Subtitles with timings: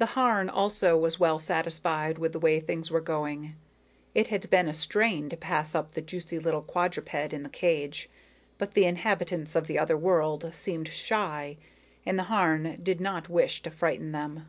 [0.00, 3.56] _The Harn, also, was well satisfied with the way things were going.
[4.14, 8.08] It had been a strain to pass up the juicy little quadruped in the cage,
[8.58, 11.56] but the inhabitants of the other world seemed shy,
[12.06, 14.46] and the Harn did not wish to frighten them.